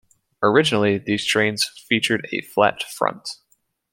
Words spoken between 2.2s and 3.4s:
a flat front.